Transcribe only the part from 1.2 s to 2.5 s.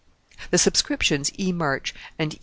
E. March and E.